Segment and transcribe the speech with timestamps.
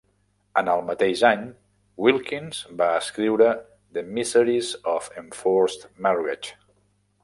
[0.61, 1.43] En el mateix any,
[2.07, 3.53] Wilkins va escriure
[3.99, 6.57] "The Miseries of Enforced Marriage".